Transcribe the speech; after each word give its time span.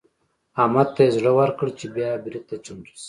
احمد 0.61 0.87
ته 0.95 1.01
يې 1.05 1.13
زړه 1.17 1.31
ورکړ 1.39 1.67
چې 1.79 1.85
بيا 1.95 2.09
برید 2.23 2.43
ته 2.49 2.55
چمتو 2.65 2.91
شي. 2.97 2.99